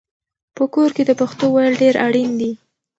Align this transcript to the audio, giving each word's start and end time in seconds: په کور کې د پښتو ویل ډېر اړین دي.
په 0.55 0.63
کور 0.73 0.89
کې 0.95 1.03
د 1.05 1.11
پښتو 1.19 1.45
ویل 1.53 1.73
ډېر 1.83 1.95
اړین 2.05 2.29
دي. 2.39 2.51